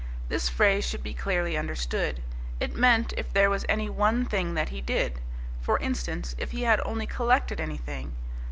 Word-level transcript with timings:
This 0.29 0.49
phrase 0.49 0.83
should 0.83 1.03
be 1.03 1.13
clearly 1.13 1.55
understood. 1.55 2.23
It 2.59 2.73
meant 2.75 3.13
if 3.17 3.31
there 3.31 3.51
was 3.51 3.67
any 3.69 3.87
one 3.87 4.25
thing 4.25 4.55
that 4.55 4.69
he 4.69 4.81
did. 4.81 5.19
For 5.61 5.77
instance 5.77 6.33
if 6.39 6.49
he 6.49 6.63
had 6.63 6.81
only 6.83 7.05
collected 7.05 7.61
anything. 7.61 8.15